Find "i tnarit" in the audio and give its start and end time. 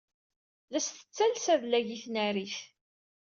1.95-2.55